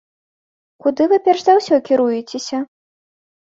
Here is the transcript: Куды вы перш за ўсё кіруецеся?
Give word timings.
Куды 0.85 1.07
вы 1.11 1.19
перш 1.29 1.45
за 1.45 1.53
ўсё 1.59 1.75
кіруецеся? 1.91 2.65